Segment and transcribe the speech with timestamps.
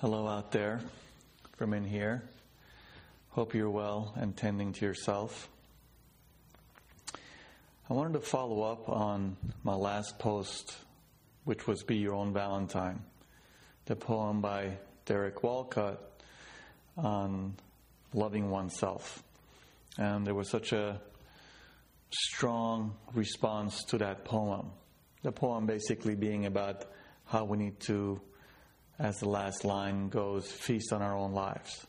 [0.00, 0.80] Hello out there
[1.56, 2.22] from in here.
[3.30, 5.48] Hope you're well and tending to yourself.
[7.90, 10.76] I wanted to follow up on my last post,
[11.42, 13.00] which was Be Your Own Valentine,
[13.86, 15.98] the poem by Derek Walcott
[16.96, 17.56] on
[18.14, 19.24] loving oneself.
[19.98, 21.00] And there was such a
[22.10, 24.70] strong response to that poem.
[25.24, 26.84] The poem basically being about
[27.26, 28.20] how we need to,
[28.98, 31.86] as the last line goes, feast on our own lives.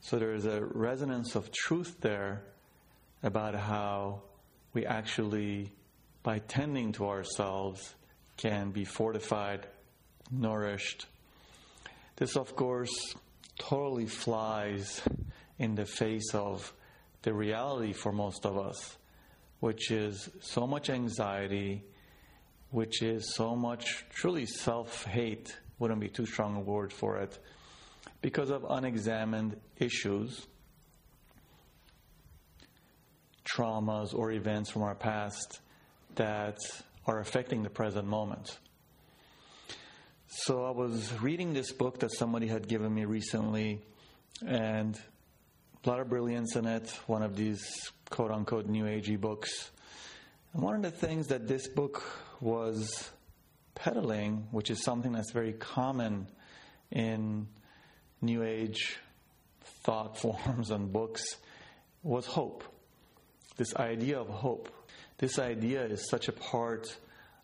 [0.00, 2.42] So there is a resonance of truth there
[3.22, 4.22] about how
[4.72, 5.72] we actually,
[6.22, 7.94] by tending to ourselves,
[8.36, 9.66] can be fortified,
[10.30, 11.06] nourished.
[12.16, 13.14] This, of course,
[13.58, 15.02] totally flies
[15.58, 16.72] in the face of
[17.22, 18.96] the reality for most of us,
[19.60, 21.84] which is so much anxiety,
[22.70, 27.36] which is so much truly self hate, wouldn't be too strong a word for it,
[28.22, 30.46] because of unexamined issues,
[33.44, 35.60] traumas, or events from our past
[36.14, 36.58] that
[37.06, 38.58] are affecting the present moment.
[40.28, 43.80] So I was reading this book that somebody had given me recently,
[44.46, 44.96] and
[45.84, 49.70] a lot of brilliance in it, one of these quote unquote new agey books.
[50.52, 52.02] And one of the things that this book
[52.40, 53.10] was
[53.80, 56.26] peddling, which is something that's very common
[56.90, 57.48] in
[58.20, 58.98] new age
[59.82, 61.36] thought forms and books,
[62.02, 62.62] was hope.
[63.56, 64.70] This idea of hope.
[65.18, 66.94] This idea is such a part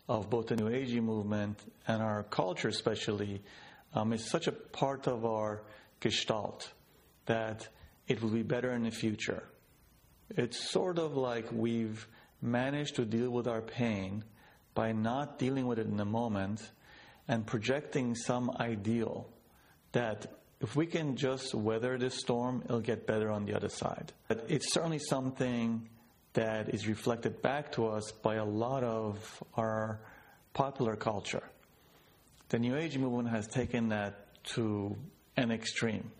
[0.07, 3.41] of both the New Agey movement and our culture, especially.
[3.93, 5.63] Um, it's such a part of our
[5.99, 6.71] gestalt
[7.25, 7.67] that
[8.07, 9.43] it will be better in the future.
[10.29, 12.07] It's sort of like we've
[12.41, 14.23] managed to deal with our pain
[14.77, 16.61] by not dealing with it in the moment
[17.27, 19.27] and projecting some ideal
[19.91, 20.27] that
[20.61, 24.13] if we can just weather this storm, it'll get better on the other side.
[24.27, 25.89] But it's certainly something
[26.33, 29.99] that is reflected back to us by a lot of our
[30.53, 31.43] popular culture.
[32.49, 34.95] The New Age movement has taken that to
[35.37, 36.11] an extreme.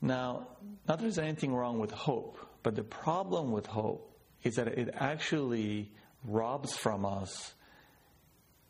[0.00, 0.46] Now,
[0.86, 4.94] not that there's anything wrong with hope, but the problem with hope is that it
[4.94, 5.90] actually
[6.26, 7.54] robs from us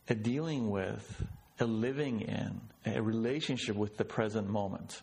[0.08, 1.24] a dealing with,
[1.58, 5.02] a living in, a relationship with the present moment.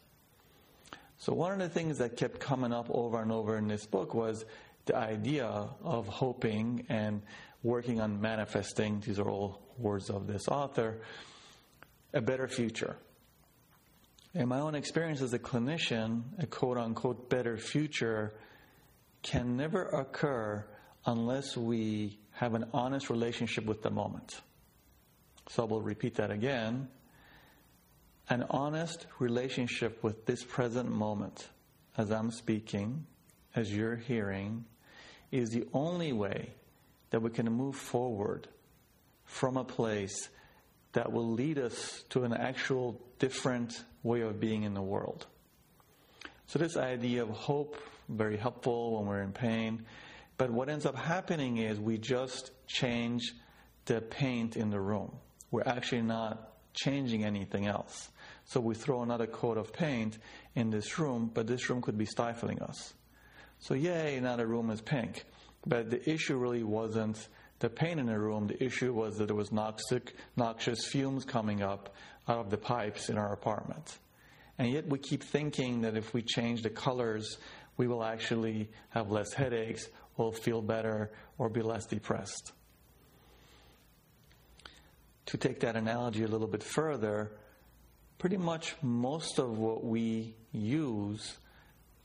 [1.17, 4.13] So, one of the things that kept coming up over and over in this book
[4.13, 4.45] was
[4.85, 7.21] the idea of hoping and
[7.63, 11.01] working on manifesting, these are all words of this author,
[12.13, 12.97] a better future.
[14.33, 18.33] In my own experience as a clinician, a quote unquote better future
[19.21, 20.65] can never occur
[21.05, 24.41] unless we have an honest relationship with the moment.
[25.49, 26.89] So we'll repeat that again.
[28.29, 31.47] An honest relationship with this present moment,
[31.97, 33.05] as I'm speaking,
[33.55, 34.65] as you're hearing,
[35.31, 36.51] is the only way
[37.11, 38.49] that we can move forward
[39.23, 40.29] from a place
[40.91, 45.27] that will lead us to an actual different way of being in the world.
[46.47, 47.77] So, this idea of hope,
[48.09, 49.85] very helpful when we're in pain.
[50.43, 53.33] But what ends up happening is we just change
[53.85, 55.13] the paint in the room.
[55.51, 58.09] We're actually not changing anything else.
[58.43, 60.17] So, we throw another coat of paint
[60.53, 62.93] in this room, but this room could be stifling us.
[63.59, 65.23] So, yay, now the room is pink.
[65.65, 67.25] But the issue really wasn't
[67.59, 68.47] the paint in the room.
[68.47, 70.01] The issue was that there was noxious,
[70.35, 71.95] noxious fumes coming up
[72.27, 73.97] out of the pipes in our apartment.
[74.59, 77.37] And yet we keep thinking that if we change the colors,
[77.77, 79.87] we will actually have less headaches,
[80.18, 82.51] will feel better, or be less depressed.
[85.28, 87.31] To take that analogy a little bit further,
[88.19, 91.38] pretty much most of what we use,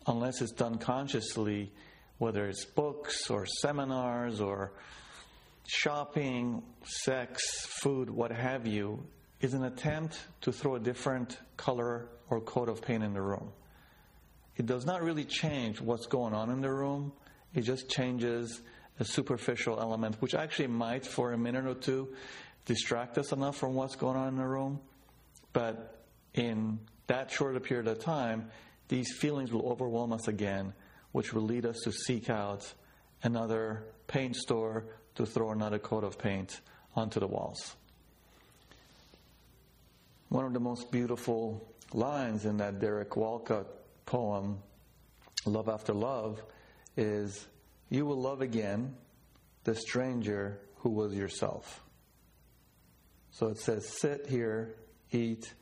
[0.07, 1.73] unless it's done consciously,
[2.19, 4.73] whether it's books or seminars or
[5.69, 9.07] shopping, sex, food, what have you,
[9.41, 13.53] is an attempt to throw a different color or coat of paint in the room.
[14.57, 17.13] It does not really change what's going on in the room,
[17.55, 18.61] it just changes
[19.01, 22.09] a superficial element, which actually might, for a minute or two,
[22.67, 24.81] distract us enough from what's going on in the room.
[25.53, 26.03] But
[26.35, 28.51] in that short a period of time,
[28.89, 30.73] these feelings will overwhelm us again,
[31.13, 32.73] which will lead us to seek out
[33.23, 36.61] another paint store to throw another coat of paint
[36.95, 37.77] onto the walls.
[40.29, 43.67] One of the most beautiful lines in that Derek Walcott
[44.05, 44.59] poem,
[45.47, 46.43] Love After Love,
[46.99, 47.47] is
[47.89, 48.95] You will love again
[49.65, 51.83] the stranger who was yourself.
[53.31, 54.75] So it says, Sit here,
[55.13, 55.55] eat,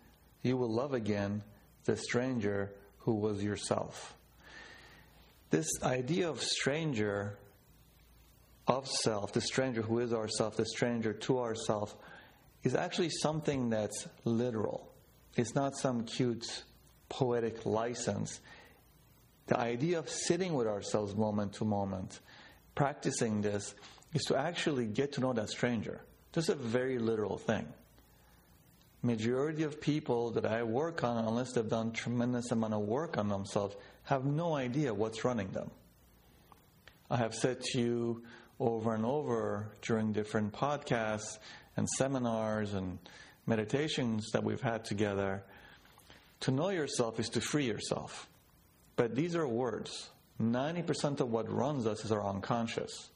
[0.42, 1.42] you will love again
[1.84, 4.14] the stranger who was yourself.
[5.50, 7.38] This idea of stranger,
[8.66, 11.94] of self, the stranger who is ourself, the stranger to ourself,
[12.64, 14.92] is actually something that's literal.
[15.36, 16.64] It's not some cute
[17.08, 18.40] poetic license.
[19.46, 22.20] The idea of sitting with ourselves moment to moment,
[22.75, 23.75] practicing this,
[24.14, 26.00] is to actually get to know that stranger.
[26.37, 27.66] Is a very literal thing.
[29.02, 33.31] Majority of people that I work on, unless they've done tremendous amount of work on
[33.31, 35.70] themselves, have no idea what's running them.
[37.10, 38.22] I have said to you
[38.60, 41.38] over and over during different podcasts
[41.78, 42.99] and seminars and
[43.46, 45.42] meditations that we've had together
[46.40, 48.28] to know yourself is to free yourself.
[48.96, 50.10] But these are words.
[50.40, 53.10] 90% of what runs us is our unconscious.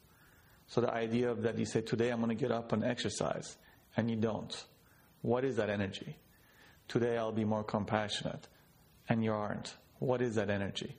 [0.68, 3.56] So the idea of that you say, today I'm going to get up and exercise,
[3.96, 4.54] and you don't.
[5.22, 6.16] What is that energy?
[6.88, 8.46] Today I'll be more compassionate,
[9.08, 9.74] and you aren't.
[9.98, 10.94] What is that energy?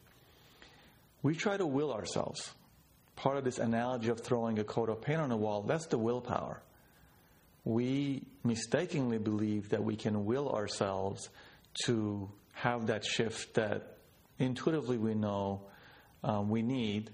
[1.23, 2.51] We try to will ourselves.
[3.15, 5.97] Part of this analogy of throwing a coat of paint on a wall, that's the
[5.97, 6.61] willpower.
[7.63, 11.29] We mistakenly believe that we can will ourselves
[11.85, 13.97] to have that shift that
[14.41, 15.61] intuitively we know
[16.23, 17.11] um, we need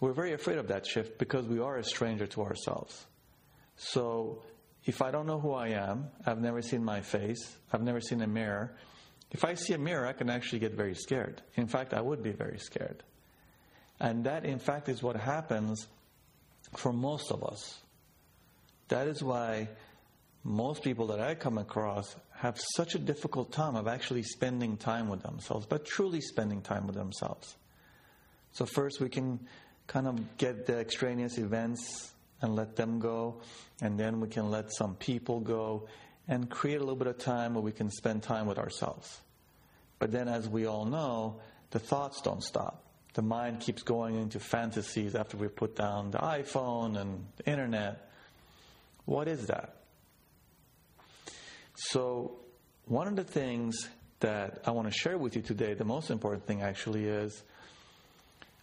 [0.00, 3.06] we're very afraid of that shift because we are a stranger to ourselves.
[3.76, 4.42] So
[4.84, 8.20] if I don't know who I am, I've never seen my face, I've never seen
[8.20, 8.76] a mirror,
[9.30, 11.42] if I see a mirror, I can actually get very scared.
[11.56, 13.02] In fact, I would be very scared.
[13.98, 15.88] And that, in fact, is what happens
[16.76, 17.80] for most of us.
[18.88, 19.68] That is why
[20.44, 25.08] most people that I come across have such a difficult time of actually spending time
[25.08, 27.56] with themselves, but truly spending time with themselves.
[28.52, 29.40] So, first, we can
[29.86, 32.12] kind of get the extraneous events
[32.42, 33.40] and let them go,
[33.80, 35.88] and then we can let some people go
[36.28, 39.20] and create a little bit of time where we can spend time with ourselves.
[39.98, 41.40] But then, as we all know,
[41.70, 42.84] the thoughts don't stop.
[43.14, 48.10] The mind keeps going into fantasies after we put down the iPhone and the internet.
[49.06, 49.83] What is that?
[51.74, 52.36] So,
[52.86, 53.88] one of the things
[54.20, 57.42] that I want to share with you today, the most important thing actually is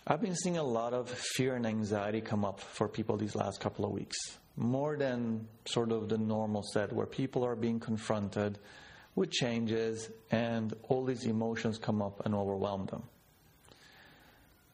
[0.08, 3.60] I've been seeing a lot of fear and anxiety come up for people these last
[3.60, 4.18] couple of weeks,
[4.56, 8.58] more than sort of the normal set where people are being confronted
[9.16, 13.04] with changes and all these emotions come up and overwhelm them.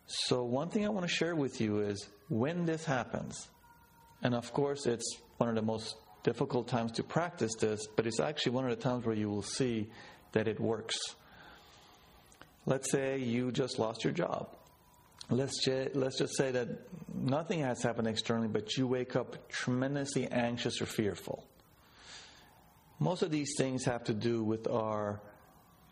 [0.06, 3.50] So, one thing I want to share with you is when this happens,
[4.22, 5.96] and of course, it's one of the most
[6.28, 9.42] difficult times to practice this, but it's actually one of the times where you will
[9.42, 9.88] see
[10.34, 10.98] that it works.
[12.66, 14.50] Let's say you just lost your job
[15.30, 16.68] let's just, let's just say that
[17.14, 21.46] nothing has happened externally, but you wake up tremendously anxious or fearful.
[23.00, 25.22] Most of these things have to do with our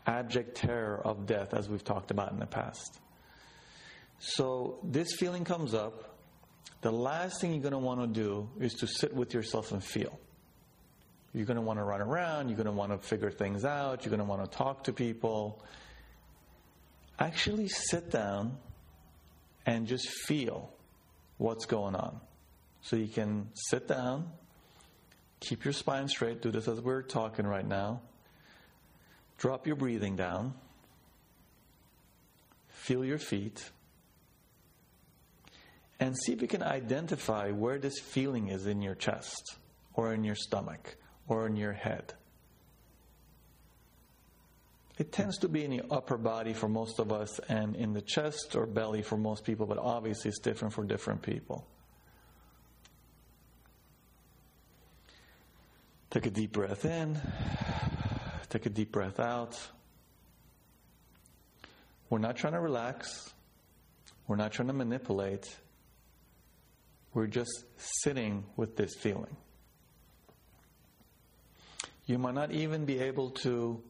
[0.06, 3.00] abject terror of death, as we've talked about in the past.
[4.18, 6.18] So, this feeling comes up.
[6.80, 9.84] The last thing you're going to want to do is to sit with yourself and
[9.84, 10.18] feel.
[11.36, 14.06] You're going to want to run around, you're going to want to figure things out,
[14.06, 15.62] you're going to want to talk to people.
[17.18, 18.56] Actually, sit down
[19.66, 20.70] and just feel
[21.36, 22.20] what's going on.
[22.80, 24.30] So you can sit down,
[25.40, 28.00] keep your spine straight, do this as we're talking right now.
[29.36, 30.54] Drop your breathing down.
[32.68, 33.62] Feel your feet.
[36.00, 39.56] And see if you can identify where this feeling is in your chest,
[39.92, 40.96] or in your stomach,
[41.28, 42.14] or in your head.
[44.98, 48.00] It tends to be in the upper body for most of us and in the
[48.00, 51.66] chest or belly for most people, but obviously it's different for different people.
[56.08, 57.20] Take a deep breath in,
[58.48, 59.58] take a deep breath out.
[62.08, 63.34] We're not trying to relax,
[64.26, 65.54] we're not trying to manipulate,
[67.12, 69.36] we're just sitting with this feeling.
[72.06, 73.82] You might not even be able to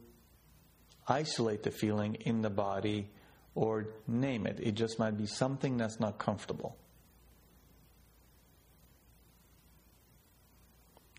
[1.07, 3.09] isolate the feeling in the body
[3.53, 4.59] or name it.
[4.59, 6.75] It just might be something that's not comfortable.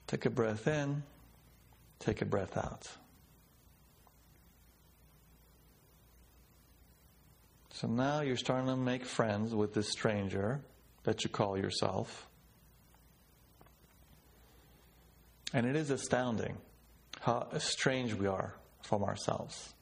[0.08, 1.02] Take a breath in,
[2.00, 2.88] take a breath out.
[7.70, 10.60] So now you're starting to make friends with this stranger
[11.04, 12.26] that you call yourself.
[15.54, 16.56] And it is astounding
[17.28, 19.74] how strange we are from ourselves.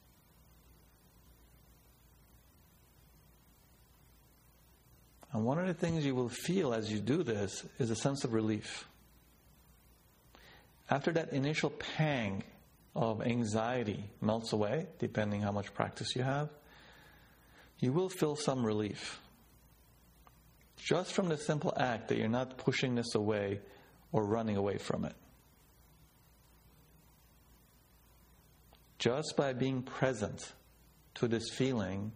[5.31, 8.25] And one of the things you will feel as you do this is a sense
[8.25, 8.85] of relief.
[10.89, 12.43] After that initial pang
[12.93, 16.49] of anxiety melts away, depending how much practice you have,
[17.79, 19.21] you will feel some relief.
[20.75, 23.61] Just from the simple act that you're not pushing this away
[24.11, 25.15] or running away from it.
[28.99, 30.53] Just by being present
[31.15, 32.11] to this feeling,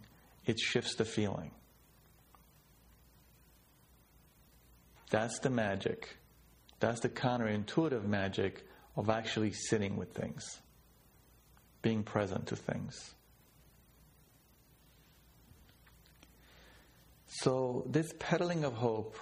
[0.46, 1.52] it shifts the feeling.
[5.12, 6.18] That's the magic.
[6.80, 10.60] That's the counterintuitive magic of actually sitting with things,
[11.82, 13.14] being present to things.
[17.28, 19.16] So, this peddling of hope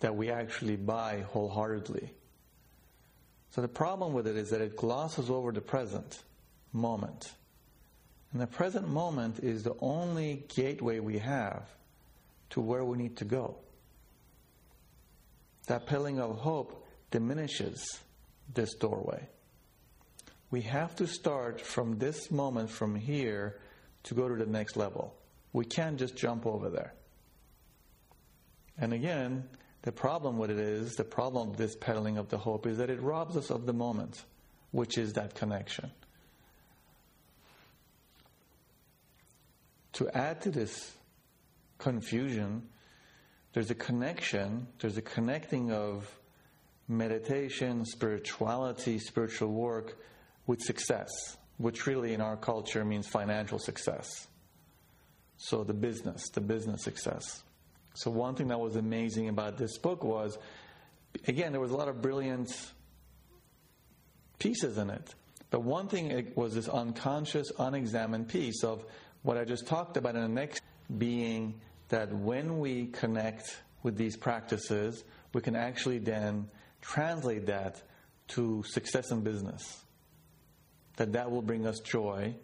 [0.00, 2.12] that we actually buy wholeheartedly.
[3.50, 6.22] So, the problem with it is that it glosses over the present
[6.72, 7.32] moment.
[8.32, 11.68] And the present moment is the only gateway we have
[12.50, 13.56] to where we need to go.
[15.66, 18.00] That peddling of hope diminishes
[18.54, 19.28] this doorway.
[20.50, 23.60] We have to start from this moment, from here,
[24.04, 25.14] to go to the next level.
[25.52, 26.94] We can't just jump over there.
[28.78, 29.48] And again,
[29.82, 32.90] the problem with it is the problem of this peddling of the hope is that
[32.90, 34.24] it robs us of the moment,
[34.72, 35.90] which is that connection.
[40.00, 40.94] To add to this
[41.76, 42.62] confusion,
[43.52, 46.10] there's a connection, there's a connecting of
[46.88, 49.98] meditation, spirituality, spiritual work
[50.46, 51.10] with success,
[51.58, 54.26] which really in our culture means financial success.
[55.36, 57.42] So the business, the business success.
[57.92, 60.38] So one thing that was amazing about this book was,
[61.28, 62.48] again, there was a lot of brilliant
[64.38, 65.14] pieces in it.
[65.50, 68.82] But one thing was this unconscious, unexamined piece of
[69.22, 70.62] what I just talked about in the next
[70.98, 76.48] being that when we connect with these practices, we can actually then
[76.80, 77.82] translate that
[78.28, 79.84] to success in business.
[80.96, 82.34] That that will bring us joy.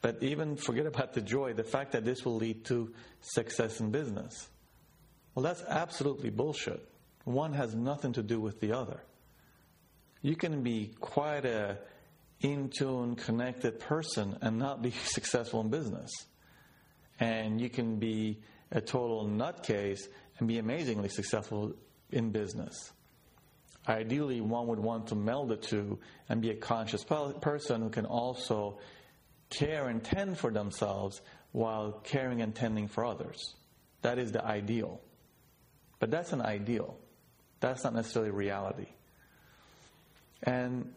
[0.00, 3.90] But even forget about the joy, the fact that this will lead to success in
[3.90, 4.48] business.
[5.34, 6.86] Well, that's absolutely bullshit.
[7.24, 9.00] One has nothing to do with the other.
[10.20, 11.78] You can be quite a
[12.42, 16.10] in tune, connected person and not be successful in business.
[17.18, 20.00] And you can be a total nutcase
[20.38, 21.74] and be amazingly successful
[22.10, 22.92] in business.
[23.88, 28.06] Ideally, one would want to meld the two and be a conscious person who can
[28.06, 28.78] also
[29.50, 31.20] care and tend for themselves
[31.50, 33.54] while caring and tending for others.
[34.02, 35.00] That is the ideal.
[35.98, 36.96] But that's an ideal.
[37.60, 38.88] That's not necessarily reality.
[40.42, 40.92] And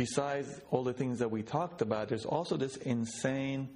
[0.00, 3.68] besides all the things that we talked about, there's also this insane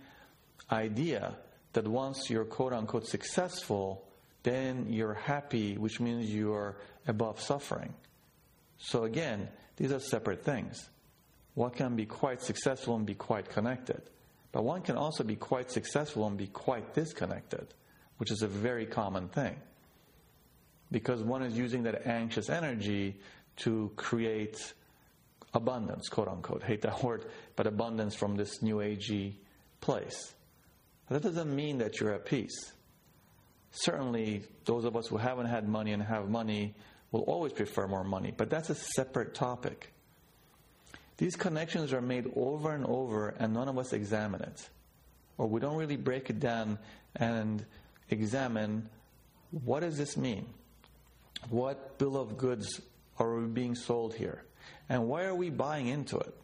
[0.73, 1.37] idea
[1.75, 4.03] that once you're quote unquote successful,
[4.43, 6.77] then you're happy, which means you're
[7.07, 7.93] above suffering.
[8.79, 10.89] So again, these are separate things.
[11.53, 14.01] One can be quite successful and be quite connected,
[14.51, 17.67] but one can also be quite successful and be quite disconnected,
[18.17, 19.57] which is a very common thing.
[20.91, 23.17] Because one is using that anxious energy
[23.57, 24.73] to create
[25.55, 26.63] abundance, quote unquote.
[26.63, 27.25] Hate that word,
[27.57, 29.35] but abundance from this new agey
[29.81, 30.35] place.
[31.09, 32.73] That doesn't mean that you're at peace.
[33.71, 36.75] Certainly, those of us who haven't had money and have money
[37.13, 39.93] will always prefer more money, but that's a separate topic.
[41.17, 44.69] These connections are made over and over, and none of us examine it.
[45.39, 46.79] Or we don't really break it down
[47.17, 47.65] and
[48.11, 48.89] examine
[49.65, 50.47] what does this mean?
[51.51, 52.81] What bill of goods
[53.19, 54.45] are we being sold here?
[54.89, 56.35] And why are we buying into it?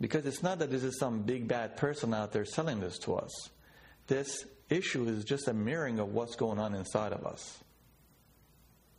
[0.00, 3.14] Because it's not that this is some big bad person out there selling this to
[3.14, 3.50] us.
[4.06, 7.58] This issue is just a mirroring of what's going on inside of us.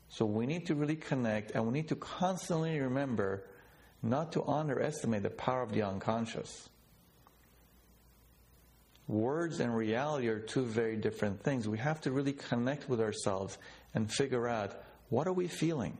[0.09, 3.43] So we need to really connect and we need to constantly remember
[4.01, 6.69] not to underestimate the power of the unconscious.
[9.07, 11.67] Words and reality are two very different things.
[11.67, 13.57] We have to really connect with ourselves
[13.93, 14.73] and figure out
[15.09, 15.97] what are we feeling?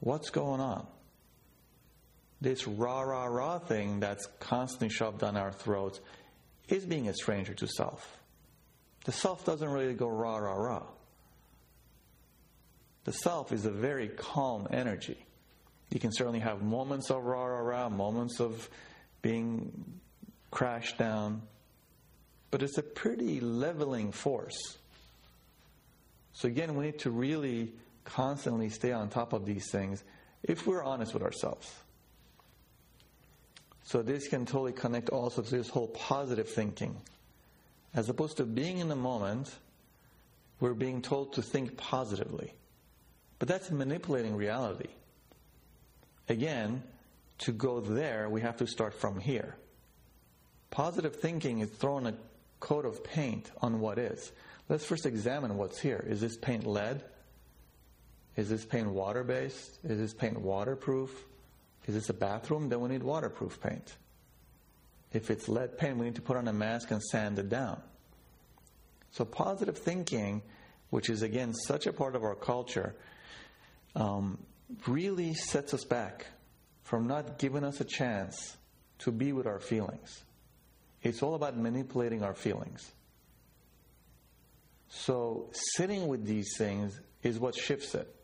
[0.00, 0.86] What's going on?
[2.40, 6.00] This rah, rah, rah thing that's constantly shoved down our throats
[6.68, 8.18] is being a stranger to self.
[9.04, 10.82] The self doesn't really go rah, rah, rah.
[13.04, 15.16] The self is a very calm energy.
[15.90, 18.68] You can certainly have moments of rah, rah, rah, moments of
[19.22, 20.00] being
[20.50, 21.42] crashed down,
[22.50, 24.78] but it's a pretty leveling force.
[26.34, 27.72] So, again, we need to really
[28.04, 30.04] constantly stay on top of these things
[30.42, 31.72] if we're honest with ourselves.
[33.88, 36.94] So this can totally connect also to this whole positive thinking.
[37.94, 39.50] As opposed to being in the moment,
[40.60, 42.52] we're being told to think positively.
[43.38, 44.90] But that's manipulating reality.
[46.28, 46.82] Again,
[47.38, 49.56] to go there, we have to start from here.
[50.70, 52.14] Positive thinking is throwing a
[52.60, 54.32] coat of paint on what is.
[54.68, 56.04] Let's first examine what's here.
[56.06, 57.02] Is this paint lead?
[58.36, 59.78] Is this paint water based?
[59.82, 61.24] Is this paint waterproof?
[61.88, 62.68] Is this a bathroom?
[62.68, 63.96] Then we need waterproof paint.
[65.10, 67.80] If it's lead paint, we need to put on a mask and sand it down.
[69.10, 70.42] So, positive thinking,
[70.90, 72.94] which is again such a part of our culture,
[73.96, 74.36] um,
[74.86, 76.26] really sets us back
[76.82, 78.58] from not giving us a chance
[78.98, 80.24] to be with our feelings.
[81.02, 82.90] It's all about manipulating our feelings.
[84.90, 88.14] So, sitting with these things is what shifts it.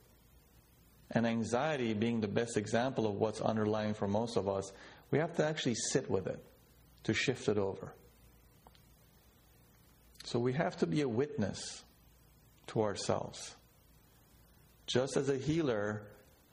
[1.15, 4.73] And anxiety being the best example of what's underlying for most of us,
[5.11, 6.45] we have to actually sit with it
[7.05, 7.93] to shift it over.
[10.25, 11.83] So, we have to be a witness
[12.69, 13.55] to ourselves.
[14.87, 16.03] Just as a healer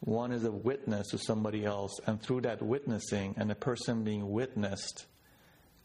[0.02, 4.32] one is a witness to somebody else, and through that witnessing and the person being
[4.32, 5.06] witnessed,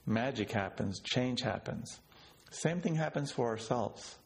[0.06, 2.00] magic happens, change happens.
[2.50, 4.16] Same thing happens for ourselves.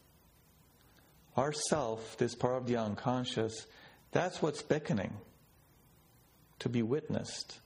[1.37, 3.67] Our self, this part of the unconscious,
[4.13, 5.17] that's what's beckoning
[6.61, 7.59] to be witnessed,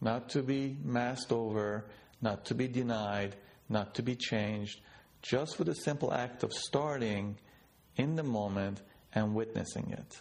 [0.00, 1.86] not to be masked over,
[2.20, 3.36] not to be denied,
[3.68, 4.80] not to be changed,
[5.22, 7.36] just with the simple act of starting
[7.96, 8.80] in the moment
[9.14, 10.20] and witnessing it.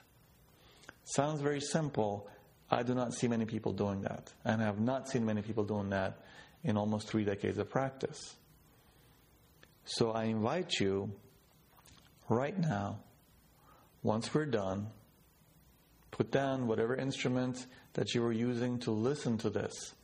[1.03, 2.27] Sounds very simple.
[2.71, 5.63] I do not see many people doing that, and I have not seen many people
[5.63, 6.17] doing that
[6.63, 8.35] in almost three decades of practice.
[9.83, 11.11] So I invite you
[12.27, 12.99] right now,
[14.05, 14.85] once we're done,
[16.11, 19.95] put down whatever instrument that you were using to listen to this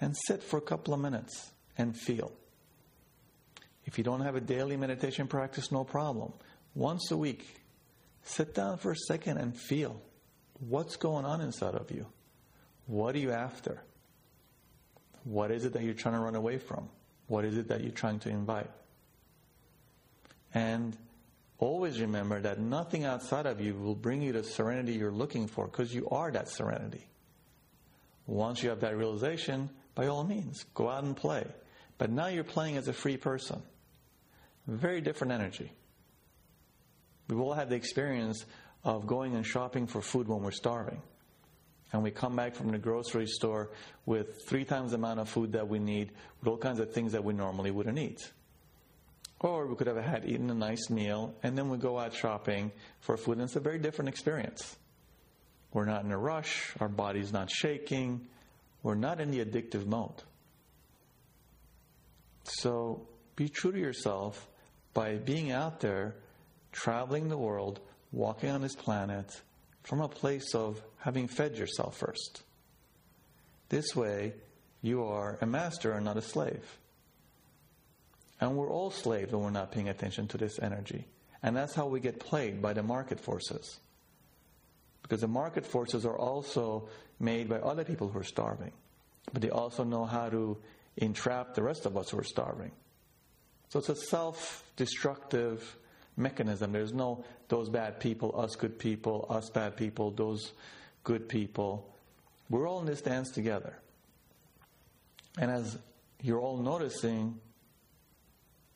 [0.00, 2.32] and sit for a couple of minutes and feel.
[3.84, 6.32] If you don't have a daily meditation practice, no problem.
[6.74, 7.46] Once a week,
[8.24, 10.02] sit down for a second and feel.
[10.58, 12.06] What's going on inside of you?
[12.86, 13.80] What are you after?
[15.22, 16.88] What is it that you're trying to run away from?
[17.28, 18.70] What is it that you're trying to invite?
[20.52, 20.96] And
[21.64, 25.66] always remember that nothing outside of you will bring you the serenity you're looking for
[25.66, 27.06] because you are that serenity.
[28.26, 31.44] Once you have that realization, by all means, go out and play.
[31.98, 33.62] But now you're playing as a free person.
[34.66, 35.70] Very different energy.
[37.28, 38.44] We've all had the experience
[38.82, 41.00] of going and shopping for food when we're starving.
[41.92, 43.70] And we come back from the grocery store
[44.04, 47.12] with three times the amount of food that we need, with all kinds of things
[47.12, 48.32] that we normally wouldn't eat.
[49.44, 52.72] Or we could have had eaten a nice meal, and then we go out shopping
[53.00, 54.74] for food, and it's a very different experience.
[55.74, 58.26] We're not in a rush, our body's not shaking,
[58.82, 60.22] we're not in the addictive mode.
[62.44, 64.48] So be true to yourself
[64.94, 66.14] by being out there,
[66.72, 67.80] traveling the world,
[68.12, 69.42] walking on this planet
[69.82, 72.44] from a place of having fed yourself first.
[73.68, 74.32] This way,
[74.80, 76.78] you are a master and not a slave.
[78.44, 81.06] And we're all slaves when we're not paying attention to this energy.
[81.42, 83.78] And that's how we get played by the market forces.
[85.02, 88.72] Because the market forces are also made by other people who are starving.
[89.32, 90.58] But they also know how to
[90.98, 92.70] entrap the rest of us who are starving.
[93.70, 95.78] So it's a self destructive
[96.18, 96.72] mechanism.
[96.72, 100.52] There's no those bad people, us good people, us bad people, those
[101.02, 101.96] good people.
[102.50, 103.78] We're all in this dance together.
[105.38, 105.78] And as
[106.20, 107.40] you're all noticing,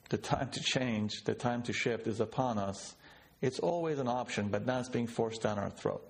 [0.09, 2.95] the time to change, the time to shift is upon us.
[3.41, 6.05] It's always an option, but now it's being forced down our throat.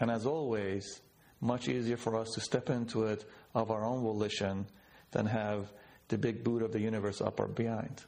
[0.00, 1.00] And as always,
[1.40, 4.66] much easier for us to step into it of our own volition
[5.10, 5.72] than have
[6.08, 8.02] the big boot of the universe up our behind.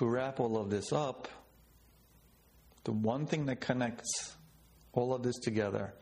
[0.00, 1.28] to wrap all of this up,
[2.84, 4.34] the one thing that connects
[4.94, 5.92] all of this together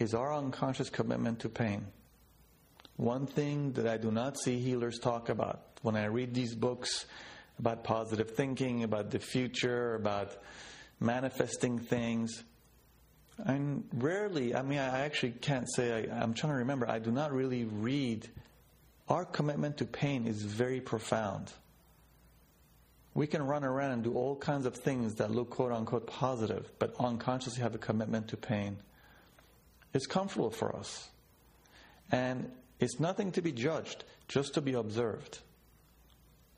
[0.00, 1.86] is our unconscious commitment to pain.
[2.98, 7.06] One thing that I do not see healers talk about when I read these books
[7.60, 10.36] about positive thinking, about the future, about
[10.98, 12.42] manifesting things.
[13.38, 17.12] And rarely, I mean, I actually can't say, I, I'm trying to remember, I do
[17.12, 18.28] not really read.
[19.08, 21.52] Our commitment to pain is very profound.
[23.14, 26.68] We can run around and do all kinds of things that look quote unquote positive,
[26.80, 28.76] but unconsciously have a commitment to pain.
[29.94, 31.08] It's comfortable for us.
[32.10, 35.40] And it's nothing to be judged, just to be observed.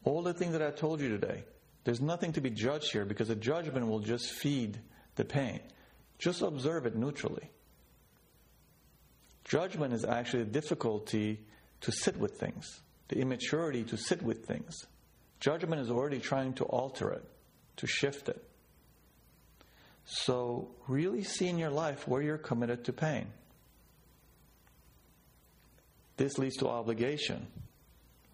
[0.05, 1.45] All the things that I told you today,
[1.85, 4.79] there's nothing to be judged here because the judgment will just feed
[5.17, 5.61] the pain.
[6.19, 7.51] Just observe it neutrally.
[9.45, 11.41] Judgment is actually the difficulty
[11.81, 14.87] to sit with things, the immaturity to sit with things.
[15.41, 17.25] Judgment is already trying to alter it,
[17.77, 18.45] to shift it.
[20.05, 23.27] So, really see in your life where you're committed to pain.
[26.21, 27.47] This leads to obligation.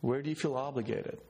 [0.00, 1.20] Where do you feel obligated?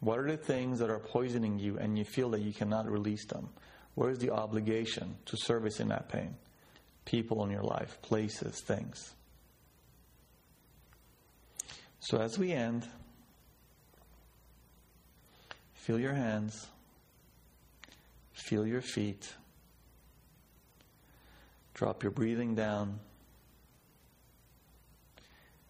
[0.00, 3.24] What are the things that are poisoning you and you feel that you cannot release
[3.26, 3.48] them?
[3.94, 6.34] Where is the obligation to service in that pain?
[7.04, 9.14] People in your life, places, things.
[12.00, 12.84] So as we end,
[15.74, 16.66] feel your hands,
[18.32, 19.32] feel your feet,
[21.74, 22.98] drop your breathing down,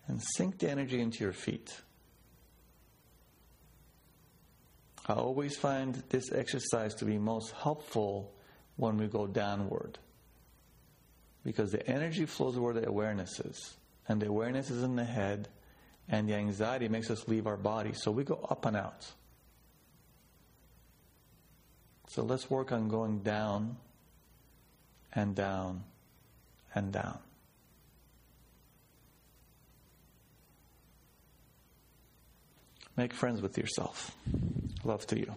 [0.09, 1.73] and sink the energy into your feet.
[5.09, 8.33] I always find this exercise to be most helpful
[8.77, 9.99] when we go downward
[11.45, 13.77] because the energy flows where the awareness is,
[14.09, 15.49] and the awareness is in the head,
[16.09, 17.93] and the anxiety makes us leave our body.
[17.95, 19.11] So we go up and out.
[22.09, 23.77] So let's work on going down
[25.15, 25.85] and down
[26.75, 27.19] and down.
[32.97, 34.15] Make friends with yourself.
[34.85, 35.35] Love to you.